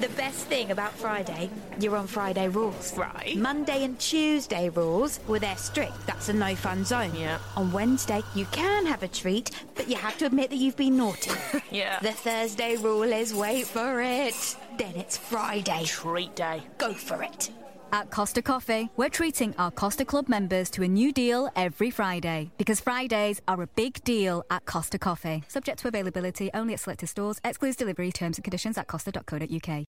[0.00, 1.48] The best thing about Friday,
[1.80, 2.96] you're on Friday rules.
[2.98, 3.34] Right.
[3.36, 6.06] Monday and Tuesday rules, well, they're strict.
[6.06, 7.14] That's a no fun zone.
[7.14, 7.38] Yeah.
[7.56, 10.96] On Wednesday, you can have a treat, but you have to admit that you've been
[10.96, 11.30] naughty.
[11.70, 11.98] Yeah.
[12.00, 14.56] The Thursday rule is wait for it.
[14.78, 15.84] Then it's Friday.
[15.84, 16.62] Treat day.
[16.78, 17.50] Go for it.
[17.92, 22.50] At Costa Coffee, we're treating our Costa Club members to a new deal every Friday
[22.58, 25.44] because Fridays are a big deal at Costa Coffee.
[25.48, 29.84] Subject to availability only at selected stores, excludes delivery terms and conditions at costa.co.uk.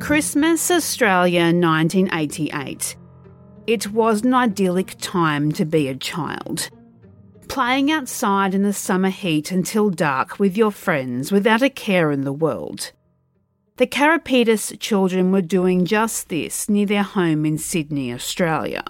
[0.00, 2.96] Christmas, Australia, 1988.
[3.68, 6.70] It was an idyllic time to be a child.
[7.48, 12.22] Playing outside in the summer heat until dark with your friends without a care in
[12.22, 12.92] the world.
[13.76, 18.84] The Karipidis children were doing just this near their home in Sydney, Australia.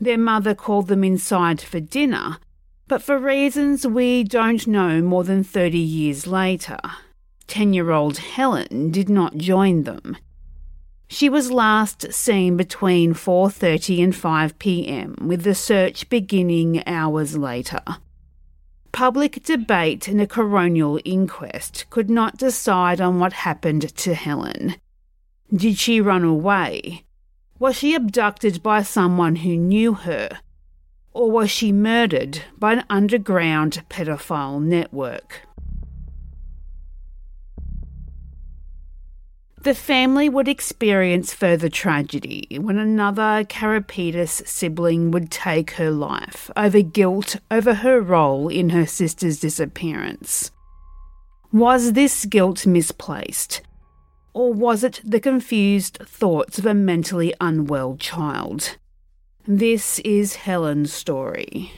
[0.00, 2.38] Their mother called them inside for dinner,
[2.86, 6.78] but for reasons we don't know more than 30 years later,
[7.48, 10.16] 10 year old Helen did not join them.
[11.10, 15.16] She was last seen between 4:30 and 5 p.m.
[15.22, 17.80] with the search beginning hours later.
[18.92, 24.76] Public debate and a coronial inquest could not decide on what happened to Helen.
[25.54, 27.04] Did she run away?
[27.58, 30.40] Was she abducted by someone who knew her?
[31.14, 35.48] Or was she murdered by an underground pedophile network?
[39.68, 46.80] The family would experience further tragedy when another Karipidis sibling would take her life over
[46.80, 50.52] guilt over her role in her sister's disappearance.
[51.52, 53.60] Was this guilt misplaced?
[54.32, 58.78] Or was it the confused thoughts of a mentally unwell child?
[59.46, 61.72] This is Helen's story.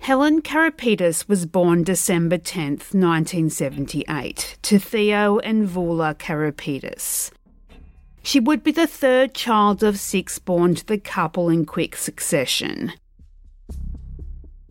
[0.00, 7.30] Helen Karipidis was born December 10, 1978, to Theo and Vula Karipidis.
[8.22, 12.94] She would be the third child of six born to the couple in quick succession.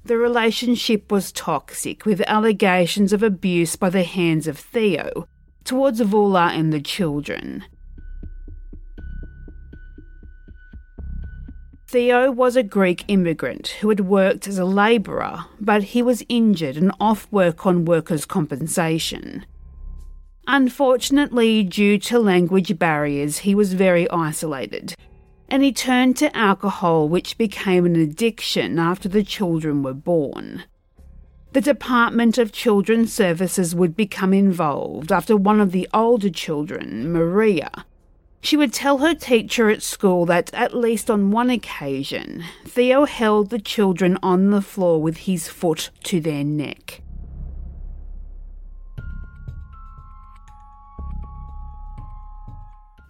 [0.03, 5.27] The relationship was toxic, with allegations of abuse by the hands of Theo
[5.63, 7.65] towards Vula and the children.
[11.91, 16.77] Theo was a Greek immigrant who had worked as a labourer, but he was injured
[16.77, 19.43] and off work on workers' compensation.
[20.45, 24.93] Unfortunately, due to language barriers, he was very isolated,
[25.49, 30.65] and he turned to alcohol, which became an addiction after the children were born.
[31.53, 37.71] The Department of Children's Services would become involved after one of the older children, Maria,
[38.41, 43.49] she would tell her teacher at school that, at least on one occasion, Theo held
[43.49, 47.01] the children on the floor with his foot to their neck.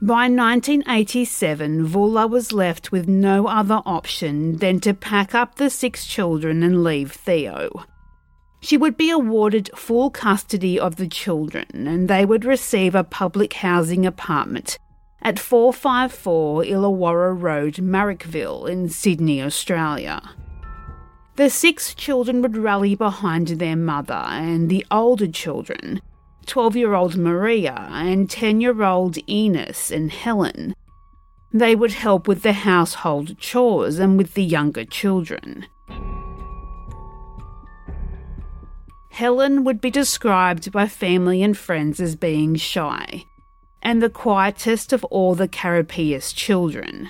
[0.02, 6.06] By 1987, Vula was left with no other option than to pack up the six
[6.06, 7.84] children and leave Theo.
[8.62, 13.54] She would be awarded full custody of the children and they would receive a public
[13.54, 14.80] housing apartment
[15.22, 20.22] at 454 Illawarra Road, Marrickville, in Sydney, Australia.
[21.36, 26.02] The six children would rally behind their mother, and the older children,
[26.46, 30.76] 12 year old Maria and 10 year old Enos and Helen,
[31.52, 35.66] they would help with the household chores and with the younger children.
[39.12, 43.26] Helen would be described by family and friends as being shy
[43.82, 47.10] and the quietest of all the Karipidis children.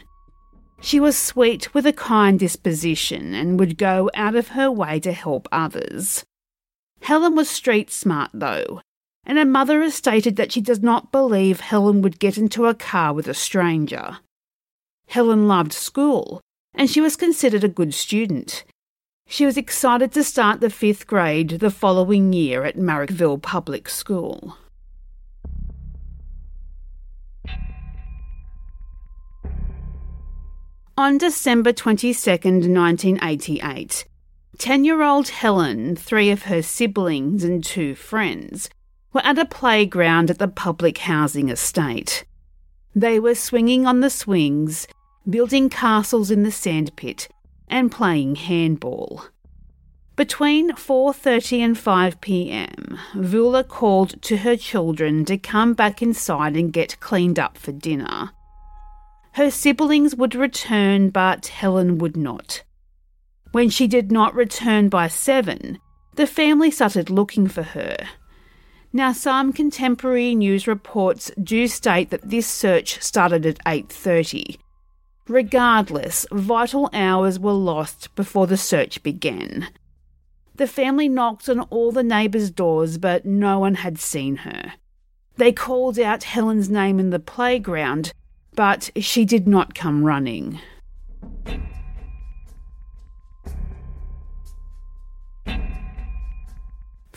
[0.81, 5.12] She was sweet with a kind disposition and would go out of her way to
[5.12, 6.24] help others.
[7.02, 8.81] Helen was street smart, though,
[9.25, 12.74] and her mother has stated that she does not believe Helen would get into a
[12.74, 14.19] car with a stranger.
[15.07, 16.42] Helen loved school,
[16.74, 18.63] and she was considered a good student.
[19.27, 24.57] She was excited to start the fifth grade the following year at Marrickville Public School.
[31.00, 34.06] On December 22, 1988,
[34.57, 38.69] 10 year old Helen, three of her siblings, and two friends
[39.13, 42.25] were at a playground at the public housing estate.
[42.94, 44.90] They were swinging on the swings,
[45.30, 47.30] building castles in the sandpit,
[47.69, 49.24] and playing handball.
[50.18, 56.74] Between 4:30 and 5 p.m., Vula called to her children to come back inside and
[56.74, 58.31] get cleaned up for dinner.
[59.39, 62.63] Her siblings would return, but Helen would not.
[63.53, 65.80] When she did not return by 7,
[66.15, 67.95] the family started looking for her.
[68.91, 74.59] Now some contemporary news reports do state that this search started at 8:30.
[75.30, 79.69] Regardless, vital hours were lost before the search began.
[80.56, 84.74] The family knocked on all the neighbours' doors, but no one had seen her.
[85.38, 88.12] They called out Helen's name in the playground,
[88.56, 90.60] but she did not come running.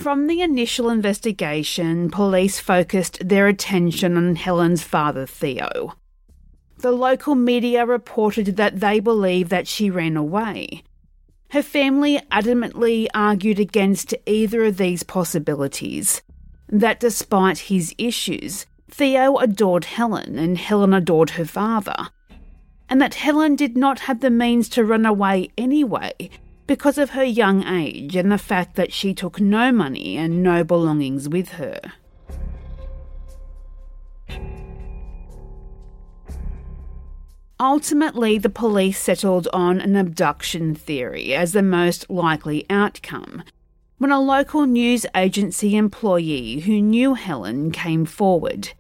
[0.03, 5.95] From the initial investigation, police focused their attention on Helen's father, Theo.
[6.79, 10.83] The local media reported that they believe that she ran away.
[11.51, 16.23] Her family adamantly argued against either of these possibilities.
[16.69, 22.11] That despite his issues, Theo adored Helen and Helen adored her father.
[22.91, 26.13] And that Helen did not have the means to run away anyway
[26.67, 30.63] because of her young age and the fact that she took no money and no
[30.63, 31.81] belongings with her.
[37.59, 43.43] Ultimately, the police settled on an abduction theory as the most likely outcome
[43.97, 48.73] when a local news agency employee who knew Helen came forward.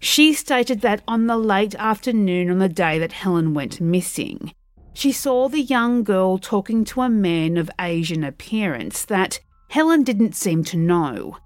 [0.00, 4.54] She stated that on the late afternoon on the day that Helen went missing,
[4.94, 10.34] she saw the young girl talking to a man of Asian appearance that Helen didn't
[10.34, 11.36] seem to know.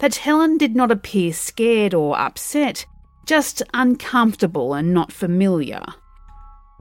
[0.00, 2.86] That Helen did not appear scared or upset,
[3.24, 5.84] just uncomfortable and not familiar.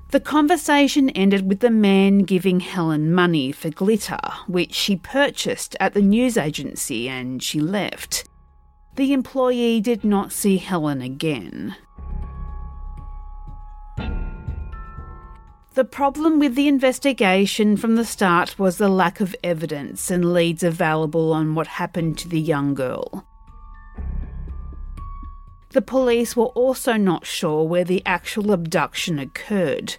[0.10, 5.94] The conversation ended with the man giving Helen money for glitter, which she purchased at
[5.94, 8.28] the news agency, and she left.
[8.96, 11.76] The employee did not see Helen again.
[15.74, 20.64] The problem with the investigation from the start was the lack of evidence and leads
[20.64, 23.26] available on what happened to the young girl.
[25.70, 29.96] The police were also not sure where the actual abduction occurred.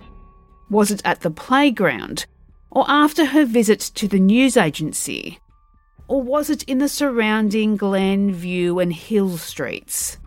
[0.69, 2.27] Was it at the playground?
[2.71, 5.41] Or after her visit to the news agency?
[6.13, 10.19] Or was it in the surrounding Glen, View, and Hill streets?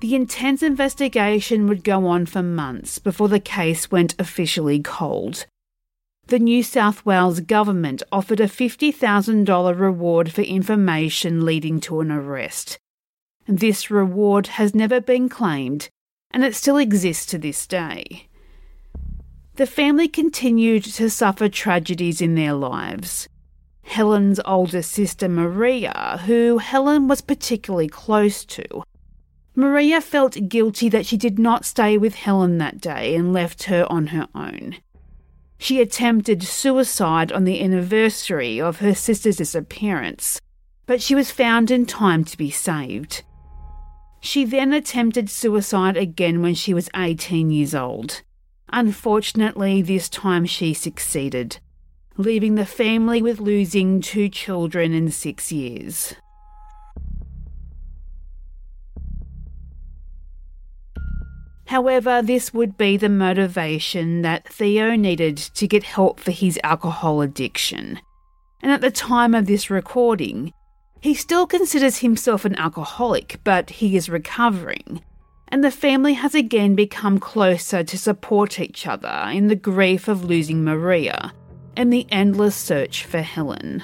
[0.00, 5.46] The intense investigation would go on for months before the case went officially cold.
[6.26, 12.76] The New South Wales government offered a $50,000 reward for information leading to an arrest.
[13.46, 15.88] This reward has never been claimed,
[16.32, 18.26] and it still exists to this day.
[19.54, 23.28] The family continued to suffer tragedies in their lives.
[23.84, 28.82] Helen's older sister Maria, who Helen was particularly close to,
[29.54, 33.86] Maria felt guilty that she did not stay with Helen that day and left her
[33.88, 34.76] on her own.
[35.58, 40.40] She attempted suicide on the anniversary of her sister's disappearance,
[40.86, 43.22] but she was found in time to be saved.
[44.20, 48.22] She then attempted suicide again when she was 18 years old.
[48.70, 51.60] Unfortunately, this time she succeeded,
[52.16, 56.14] leaving the family with losing two children in six years.
[61.66, 67.20] However, this would be the motivation that Theo needed to get help for his alcohol
[67.20, 67.98] addiction.
[68.62, 70.52] And at the time of this recording,
[71.00, 75.02] he still considers himself an alcoholic, but he is recovering.
[75.48, 80.24] And the family has again become closer to support each other in the grief of
[80.24, 81.32] losing Maria
[81.76, 83.82] and the endless search for Helen.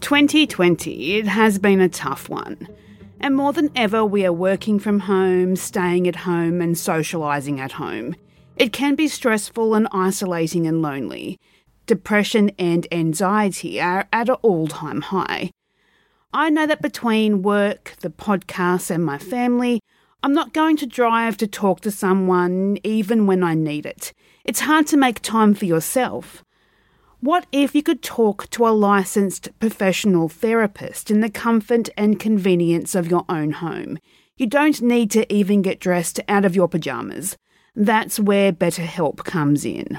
[0.00, 2.68] 2020, it has been a tough one.
[3.20, 7.72] And more than ever, we are working from home, staying at home, and socialising at
[7.72, 8.16] home.
[8.56, 11.38] It can be stressful and isolating and lonely.
[11.86, 15.50] Depression and anxiety are at an all time high.
[16.32, 19.80] I know that between work, the podcast, and my family,
[20.24, 24.12] I'm not going to drive to talk to someone even when I need it.
[24.44, 26.44] It's hard to make time for yourself.
[27.18, 32.94] What if you could talk to a licensed professional therapist in the comfort and convenience
[32.94, 33.98] of your own home?
[34.36, 37.36] You don't need to even get dressed out of your pajamas.
[37.74, 39.98] That's where BetterHelp comes in.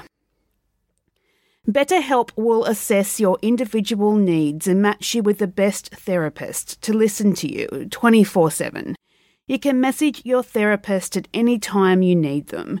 [1.68, 7.34] BetterHelp will assess your individual needs and match you with the best therapist to listen
[7.34, 8.96] to you 24 7.
[9.46, 12.80] You can message your therapist at any time you need them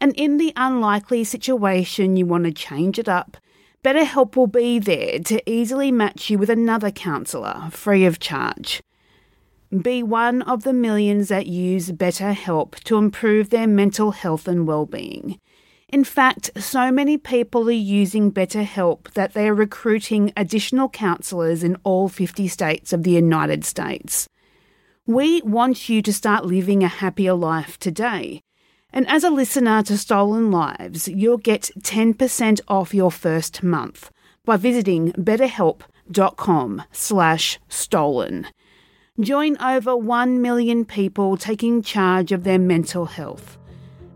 [0.00, 3.36] And in the unlikely situation you want to change it up,
[3.84, 8.82] BetterHelp will be there to easily match you with another counsellor free of charge.
[9.70, 15.38] Be one of the millions that use BetterHelp to improve their mental health and well-being.
[15.88, 21.76] In fact, so many people are using BetterHelp that they are recruiting additional counsellors in
[21.84, 24.28] all 50 states of the United States.
[25.10, 28.42] We want you to start living a happier life today.
[28.92, 34.12] And as a listener to Stolen Lives, you'll get 10% off your first month
[34.44, 38.46] by visiting betterhelp.com slash stolen.
[39.18, 43.58] Join over 1 million people taking charge of their mental health.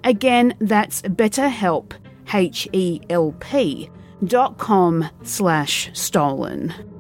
[0.04, 1.94] Again, that's betterhelp,
[2.32, 3.90] H-E-L-P,
[4.24, 6.93] dot com slash stolen.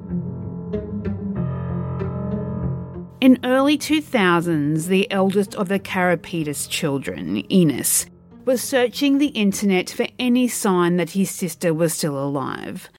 [3.24, 8.04] In early 2000s, the eldest of the Karipidis children, Enos,
[8.44, 12.90] was searching the internet for any sign that his sister was still alive.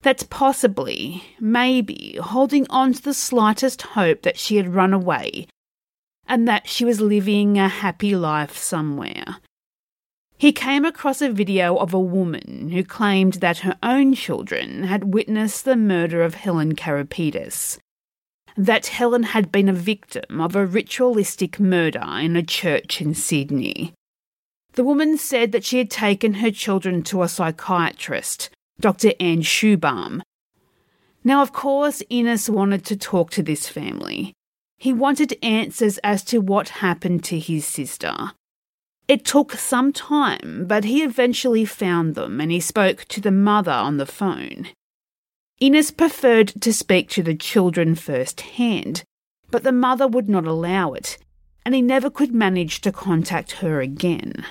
[0.00, 5.46] That's possibly, maybe, holding on to the slightest hope that she had run away
[6.26, 9.40] and that she was living a happy life somewhere.
[10.38, 15.12] He came across a video of a woman who claimed that her own children had
[15.12, 17.76] witnessed the murder of Helen Karipidis
[18.56, 23.92] that Helen had been a victim of a ritualistic murder in a church in Sydney.
[24.72, 29.12] The woman said that she had taken her children to a psychiatrist, Dr.
[29.18, 30.22] Anne Schoobaum.
[31.24, 34.32] Now, of course, Innes wanted to talk to this family.
[34.78, 38.32] He wanted answers as to what happened to his sister.
[39.08, 43.72] It took some time, but he eventually found them and he spoke to the mother
[43.72, 44.68] on the phone.
[45.58, 49.04] Innes preferred to speak to the children firsthand,
[49.50, 51.16] but the mother would not allow it,
[51.64, 54.44] and he never could manage to contact her again.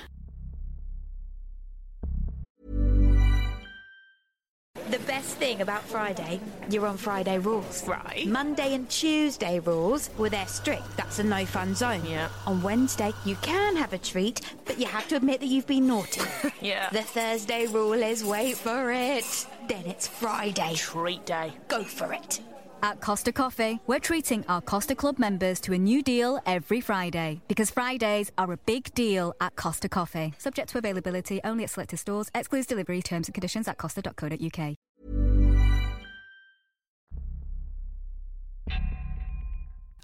[4.90, 7.86] The best thing about Friday, you're on Friday rules.
[7.86, 8.26] Right.
[8.26, 10.96] Monday and Tuesday rules, well, they're strict.
[10.96, 12.04] That's a no fun zone.
[12.04, 12.28] Yeah.
[12.46, 15.86] On Wednesday, you can have a treat, but you have to admit that you've been
[15.86, 16.22] naughty.
[16.60, 16.88] Yeah.
[16.90, 19.46] The Thursday rule is wait for it.
[19.68, 20.74] Then it's Friday.
[20.74, 21.52] Treat day.
[21.68, 22.40] Go for it.
[22.82, 27.40] At Costa Coffee, we're treating our Costa Club members to a new deal every Friday
[27.48, 30.34] because Fridays are a big deal at Costa Coffee.
[30.38, 34.76] Subject to availability only at selected stores, excludes delivery terms and conditions at costa.co.uk.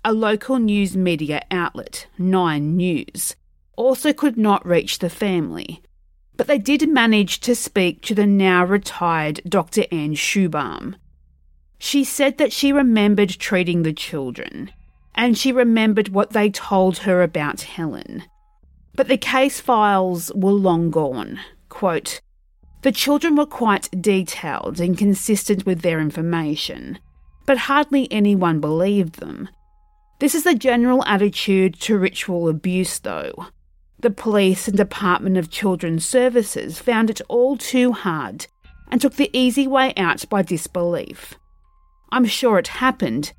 [0.04, 3.36] A local news media outlet, Nine News,
[3.76, 5.82] also could not reach the family,
[6.42, 9.84] but they did manage to speak to the now retired Dr.
[9.92, 10.96] Anne Schoobaum.
[11.78, 14.72] She said that she remembered treating the children,
[15.14, 18.24] and she remembered what they told her about Helen.
[18.96, 21.38] But the case files were long gone.
[21.68, 22.20] Quote,
[22.80, 26.98] the children were quite detailed and consistent with their information,
[27.46, 29.48] but hardly anyone believed them.
[30.18, 33.46] This is the general attitude to ritual abuse, though.
[34.02, 38.48] The police and Department of Children's Services found it all too hard
[38.90, 41.34] and took the easy way out by disbelief.
[42.10, 43.32] I'm sure it happened,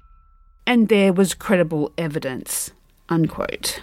[0.66, 2.72] and there was credible evidence.
[3.10, 3.82] Unquote.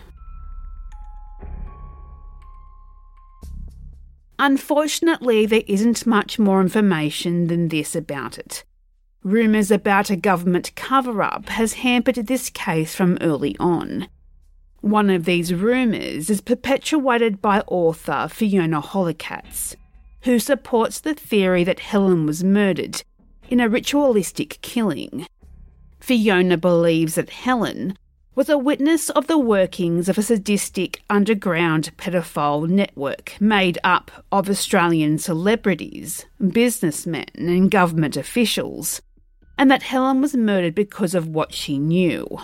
[4.38, 8.64] Unfortunately, there isn't much more information than this about it.
[9.22, 14.08] Rumours about a government cover up has hampered this case from early on.
[14.80, 19.76] One of these rumours is perpetuated by author Fiona Hollercatz,
[20.22, 23.02] who supports the theory that Helen was murdered
[23.50, 25.26] in a ritualistic killing.
[26.00, 27.98] Fiona believes that Helen
[28.34, 34.48] was a witness of the workings of a sadistic underground pedophile network made up of
[34.48, 39.02] Australian celebrities, businessmen, and government officials,
[39.58, 42.38] and that Helen was murdered because of what she knew.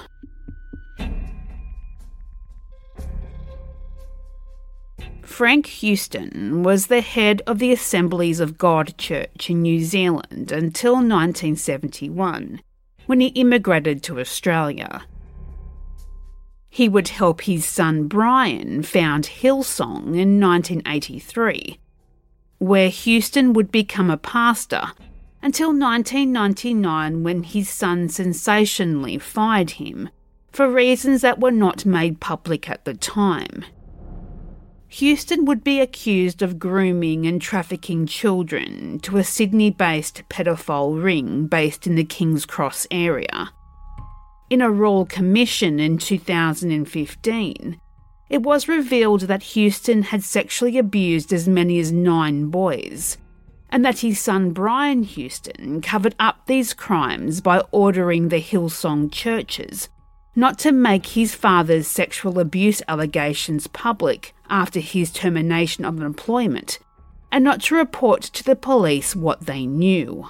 [5.27, 10.95] Frank Houston was the head of the Assemblies of God Church in New Zealand until
[10.95, 12.63] 1971,
[13.07, 15.05] when he immigrated to Australia.
[16.71, 21.81] He would help his son Brian found Hillsong in 1983,
[22.59, 24.93] where Houston would become a pastor
[25.43, 30.09] until 1999 when his son sensationally fired him
[30.53, 33.65] for reasons that were not made public at the time.
[34.89, 41.47] Houston would be accused of grooming and trafficking children to a Sydney based pedophile ring
[41.47, 43.51] based in the King's Cross area.
[44.49, 47.81] In a royal commission in 2015,
[48.31, 53.19] it was revealed that Houston had sexually abused as many as nine boys,
[53.71, 59.89] and that his son Brian Houston covered up these crimes by ordering the Hillsong churches
[60.37, 66.79] not to make his father's sexual abuse allegations public after his termination of employment,
[67.33, 70.29] and not to report to the police what they knew.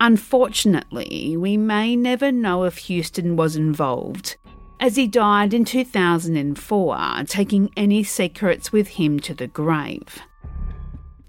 [0.00, 4.36] Unfortunately, we may never know if Houston was involved,
[4.80, 10.22] as he died in 2004, taking any secrets with him to the grave.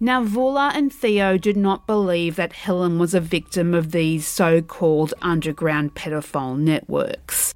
[0.04, 4.62] Now, Vula and Theo did not believe that Helen was a victim of these so
[4.62, 7.54] called underground pedophile networks.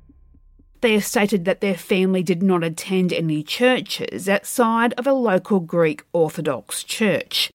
[0.80, 5.60] They have stated that their family did not attend any churches outside of a local
[5.60, 7.52] Greek Orthodox church,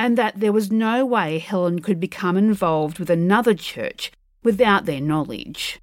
[0.00, 4.12] and that there was no way Helen could become involved with another church
[4.42, 5.78] without their knowledge.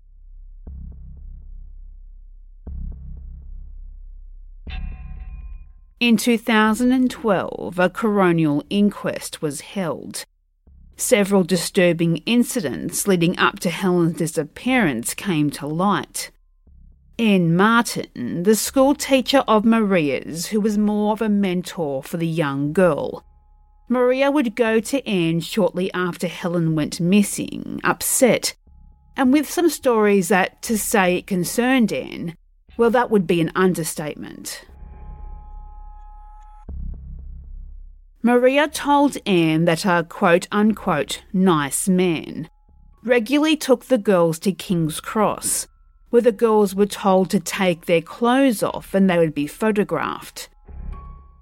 [6.00, 10.24] In 2012, a coronial inquest was held.
[10.96, 16.32] Several disturbing incidents leading up to Helen's disappearance came to light.
[17.18, 22.26] Anne Martin, the school teacher of Maria's, who was more of a mentor for the
[22.26, 23.26] young girl.
[23.90, 28.56] Maria would go to Anne shortly after Helen went missing, upset,
[29.18, 32.38] and with some stories that, to say it concerned Anne,
[32.78, 34.64] well, that would be an understatement.
[38.22, 42.50] Maria told Anne that a quote unquote nice man
[43.02, 45.68] regularly took the girls to King's Cross,
[46.10, 50.50] where the girls were told to take their clothes off and they would be photographed.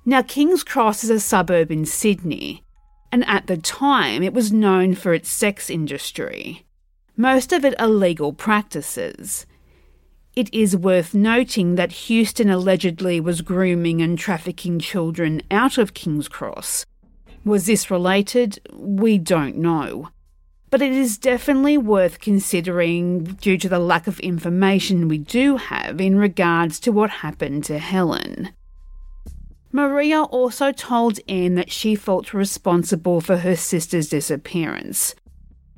[0.05, 2.63] Now, King's Cross is a suburb in Sydney,
[3.11, 6.63] and at the time it was known for its sex industry,
[7.15, 9.47] most of it illegal practices.
[10.37, 16.27] It is worth noting that Houston allegedly was grooming and trafficking children out of King's
[16.27, 16.85] Cross.
[17.43, 18.59] Was this related?
[18.71, 20.09] We don't know.
[20.69, 25.99] But it is definitely worth considering due to the lack of information we do have
[25.99, 28.53] in regards to what happened to Helen.
[29.71, 35.15] Maria also told Anne that she felt responsible for her sister's disappearance.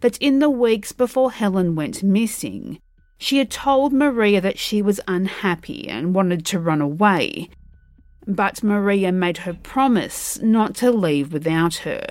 [0.01, 2.81] That in the weeks before Helen went missing,
[3.19, 7.49] she had told Maria that she was unhappy and wanted to run away,
[8.25, 12.07] but Maria made her promise not to leave without her.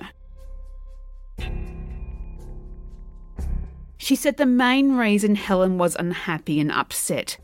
[3.97, 7.37] She said the main reason Helen was unhappy and upset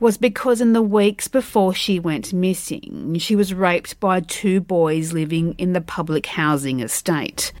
[0.00, 5.12] was because in the weeks before she went missing, she was raped by two boys
[5.12, 7.52] living in the public housing estate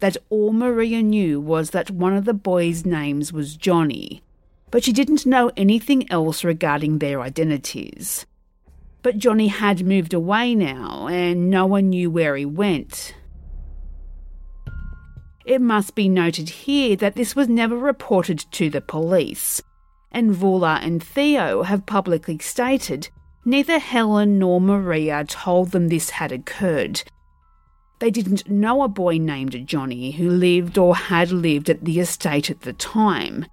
[0.00, 4.22] that all Maria knew was that one of the boys' names was Johnny,
[4.70, 8.26] but she didn't know anything else regarding their identities.
[9.02, 13.14] But Johnny had moved away now, and no one knew where he went.
[15.44, 19.62] It must be noted here that this was never reported to the police,
[20.12, 23.08] and Vula and Theo have publicly stated
[23.44, 27.02] neither Helen nor Maria told them this had occurred,
[27.98, 32.50] they didn't know a boy named Johnny who lived or had lived at the estate
[32.50, 33.46] at the time.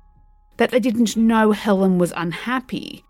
[0.58, 3.04] That they didn't know Helen was unhappy.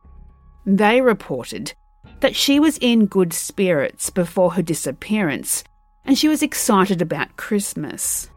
[0.66, 1.74] They reported
[2.22, 5.64] that she was in good spirits before her disappearance
[6.06, 8.30] and she was excited about Christmas.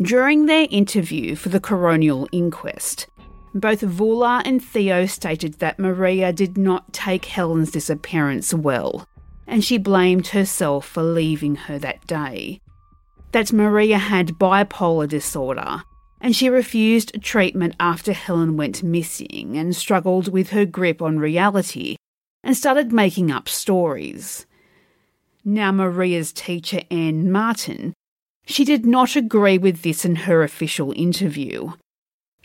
[0.00, 3.08] During their interview for the coronial inquest,
[3.54, 9.06] both Vula and Theo stated that Maria did not take Helen's disappearance well,
[9.46, 12.60] and she blamed herself for leaving her that day.
[13.32, 15.82] That Maria had bipolar disorder,
[16.20, 21.96] and she refused treatment after Helen went missing and struggled with her grip on reality
[22.42, 24.46] and started making up stories.
[25.44, 27.94] Now, Maria's teacher, Anne Martin,
[28.44, 31.72] she did not agree with this in her official interview.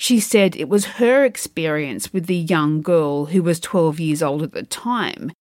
[0.03, 4.43] She said it was her experience with the young girl who was 12 years old
[4.43, 5.31] at the time.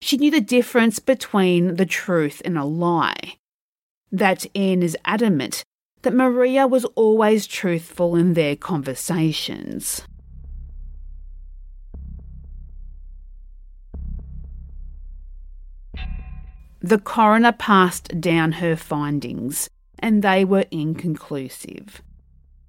[0.00, 3.36] She knew the difference between the truth and a lie.
[4.10, 5.62] That Anne is adamant
[6.02, 10.02] that Maria was always truthful in their conversations.
[16.80, 19.70] The coroner passed down her findings,
[20.00, 22.02] and they were inconclusive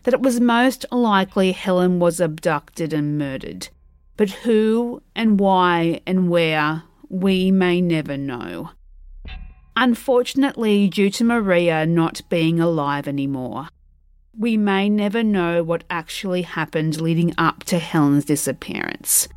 [0.04, 3.70] that it was most likely Helen was abducted and murdered.
[4.18, 8.72] But who and why and where, we may never know.
[9.76, 13.70] Unfortunately, due to Maria not being alive anymore,
[14.38, 19.28] we may never know what actually happened leading up to Helen's disappearance.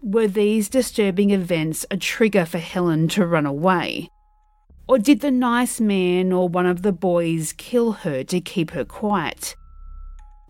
[0.00, 4.10] Were these disturbing events a trigger for Helen to run away?
[4.86, 8.84] Or did the nice man or one of the boys kill her to keep her
[8.84, 9.56] quiet?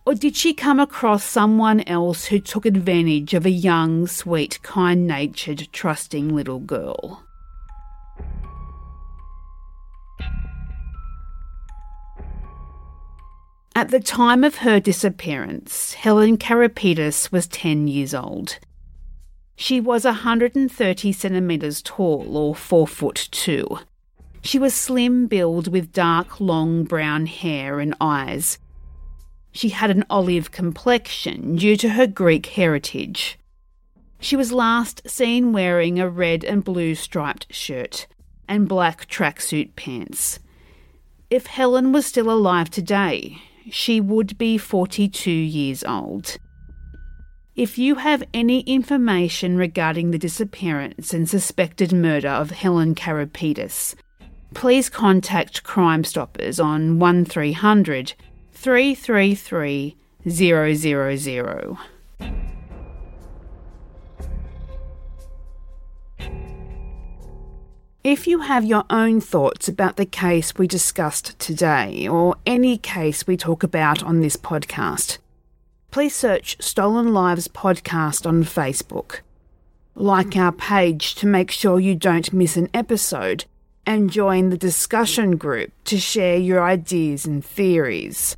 [0.05, 5.07] Or did she come across someone else who took advantage of a young, sweet, kind
[5.07, 7.23] natured, trusting little girl?
[13.77, 18.59] At the time of her disappearance, Helen Karipidis was 10 years old.
[19.57, 23.79] She was 130 centimetres tall, or 4 foot 2.
[24.45, 28.59] She was slim build with dark, long brown hair and eyes.
[29.53, 33.39] She had an olive complexion due to her Greek heritage.
[34.21, 38.07] She was last seen wearing a red and blue striped shirt
[38.47, 40.41] and black tracksuit pants.
[41.31, 43.39] If Helen was still alive today,
[43.71, 46.37] she would be 42 years old.
[47.57, 53.95] If you have any information regarding the disappearance and suspected murder of Helen Karipidis,
[54.55, 58.15] please contact Crime Stoppers on 1300
[58.53, 61.79] 333 000.
[68.05, 73.27] If you have your own thoughts about the case we discussed today, or any case
[73.27, 75.17] we talk about on this podcast,
[75.91, 79.21] please search Stolen Lives Podcast on Facebook.
[79.95, 83.47] Like our page to make sure you don't miss an episode,
[83.87, 88.37] and join the discussion group to share your ideas and theories.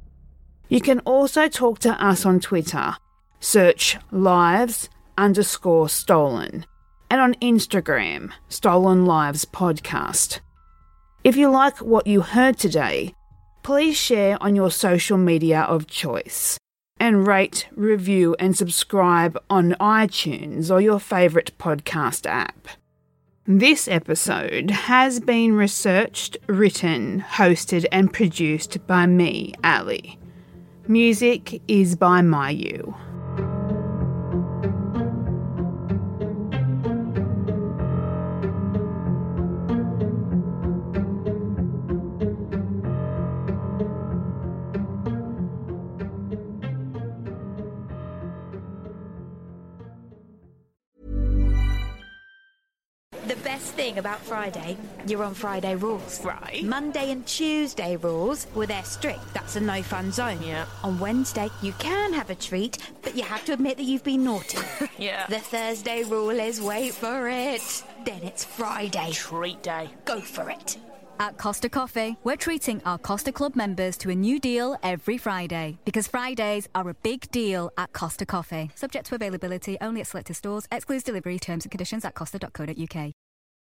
[0.69, 2.97] You can also talk to us on Twitter.
[3.41, 6.67] Search lives underscore stolen
[7.11, 10.41] and on Instagram, Stolen Lives Podcast.
[11.23, 13.15] If you like what you heard today,
[13.63, 16.59] please share on your social media of choice
[16.99, 22.69] and rate, review, and subscribe on iTunes or your favourite podcast app.
[23.49, 30.19] This episode has been researched, written, hosted, and produced by me, Ali.
[30.89, 32.97] Music is by Myuu.
[53.77, 54.75] Thing about Friday,
[55.07, 56.25] you're on Friday rules.
[56.25, 56.65] Right.
[56.65, 59.35] Monday and Tuesday rules, were they're strict.
[59.35, 60.43] That's a no fun zone.
[60.43, 60.65] Yeah.
[60.83, 64.25] On Wednesday, you can have a treat, but you have to admit that you've been
[64.25, 64.59] naughty.
[64.99, 65.27] Yeah.
[65.27, 67.85] The Thursday rule is wait for it.
[68.07, 69.11] Then it's Friday.
[69.13, 69.91] Treat day.
[70.07, 70.79] Go for it.
[71.19, 75.79] At Costa Coffee, we're treating our Costa Club members to a new deal every Friday
[75.85, 78.71] because Fridays are a big deal at Costa Coffee.
[78.75, 83.13] Subject to availability only at selected stores, excludes delivery terms and conditions at costa.co.uk.